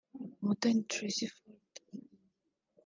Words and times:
Umutoni 0.41 0.81
Tracy 0.89 1.25
Ford 1.35 1.71